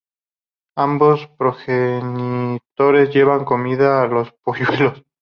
Ambos 0.77 1.27
progenitores 1.37 3.11
llevan 3.13 3.45
comida 3.45 4.01
a 4.01 4.07
los 4.07 4.31
polluelos. 4.43 5.03